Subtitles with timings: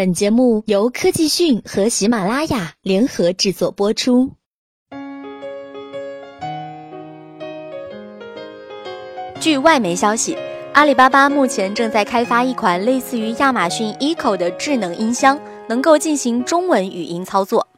[0.00, 4.30] 本节目由科技讯和喜马拉雅联合制作播出。
[9.38, 10.38] 据外媒消息，
[10.72, 17.68] 阿里巴巴目前正在开发一款类似于亚马逊 Echo 的智能音箱，能够进行中文语音操作。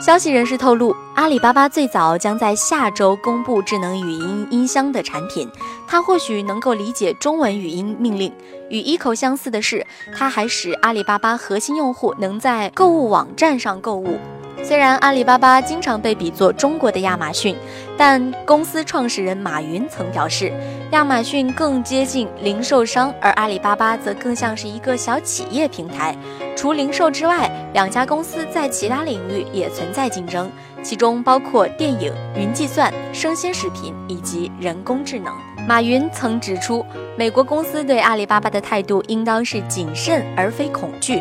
[0.00, 5.46] 消息人士透露，阿里巴巴最早将在下周公布智能语音音箱的产品。
[5.86, 8.32] 它或许能够理解中文语音命令。
[8.70, 14.18] 与 Echo 相似的是，它还使阿里巴巴核心用户能在购物网站上购物。
[14.62, 17.56] 虽然阿里巴巴经常被比作中国的亚马逊，
[17.96, 20.52] 但公司创始人马云曾表示，
[20.92, 26.14] 亚马逊更接近零售商，而阿里巴巴则更像是一个小企业平台。
[26.56, 30.48] 除零售之外，两家公司在其他领域也存在竞争，
[30.82, 35.34] 其中包括电影、云计算、生鲜食品以及人工智能。
[35.66, 36.84] 马云曾指出，
[37.16, 41.20] 美国公司对阿里巴巴的态度应当是谨慎而非恐惧。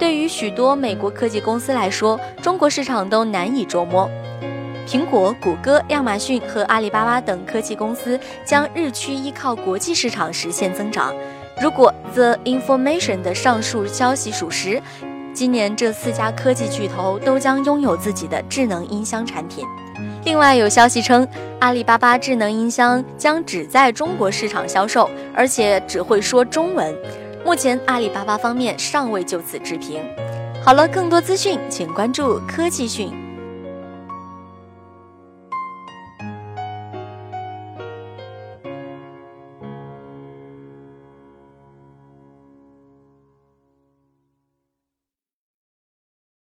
[0.00, 4.10] 对于许多美国科技公司来说，中国市场都难以捉摸。
[4.88, 11.14] 苹果、谷歌、亚马逊和阿里巴巴等科技公司将日趋依靠国际市场实现增长。
[11.60, 14.82] 如果 The Information 的上述消息属实，
[15.34, 19.66] 今年这四家科技巨头都将拥有自己的智能音箱产品。
[20.24, 21.28] 另外有消息称，
[21.60, 26.96] 阿里巴巴智能音箱将只在中国市场销售，而且只会说中文。
[27.44, 30.02] 目前，阿里巴巴方面尚未就此置评。
[30.62, 33.12] 好了，更多资讯请关注科技讯。